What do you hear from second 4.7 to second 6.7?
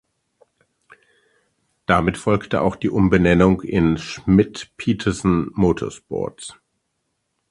Peterson Motorsports".